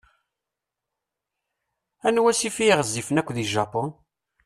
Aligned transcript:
Anwa 2.07 2.29
asif 2.31 2.57
i 2.59 2.65
yeɣezzifen 2.65 3.19
yakk 3.19 3.29
di 3.35 3.45
Japun? 3.53 3.89